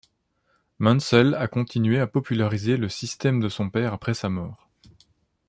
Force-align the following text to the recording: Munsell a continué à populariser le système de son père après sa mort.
Munsell 0.79 1.35
a 1.35 1.47
continué 1.47 1.99
à 1.99 2.07
populariser 2.07 2.75
le 2.75 2.89
système 2.89 3.39
de 3.39 3.49
son 3.49 3.69
père 3.69 3.93
après 3.93 4.15
sa 4.15 4.29
mort. 4.29 4.67